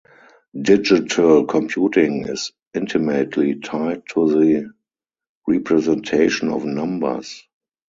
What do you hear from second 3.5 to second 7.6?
tied to the representation of numbers.